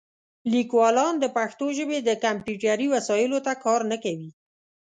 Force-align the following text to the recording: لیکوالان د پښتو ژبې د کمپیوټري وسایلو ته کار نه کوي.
لیکوالان 0.53 1.13
د 1.19 1.25
پښتو 1.37 1.65
ژبې 1.77 1.99
د 2.03 2.09
کمپیوټري 2.23 2.87
وسایلو 2.93 3.37
ته 3.45 3.53
کار 3.63 3.81
نه 3.91 3.97
کوي. 4.03 4.29